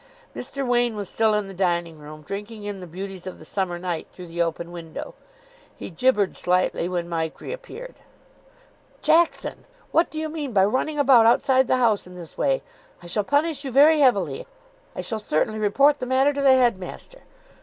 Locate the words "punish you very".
13.23-13.99